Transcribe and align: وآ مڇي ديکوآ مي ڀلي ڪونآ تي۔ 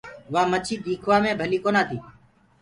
وآ 0.33 0.41
مڇي 0.51 0.75
ديکوآ 0.83 1.17
مي 1.23 1.31
ڀلي 1.39 1.59
ڪونآ 1.63 1.81
تي۔ 1.89 1.97